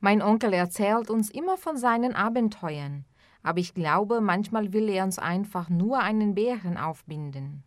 Mein 0.00 0.22
Onkel 0.22 0.54
erzählt 0.54 1.10
uns 1.10 1.30
immer 1.30 1.58
von 1.58 1.76
seinen 1.76 2.14
Abenteuern, 2.14 3.04
aber 3.42 3.58
ich 3.58 3.74
glaube, 3.74 4.22
manchmal 4.22 4.72
will 4.72 4.88
er 4.88 5.04
uns 5.04 5.18
einfach 5.18 5.68
nur 5.68 5.98
einen 6.00 6.34
Bären 6.34 6.78
aufbinden. 6.78 7.62